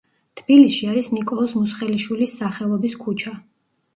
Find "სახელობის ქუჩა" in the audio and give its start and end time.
2.41-3.37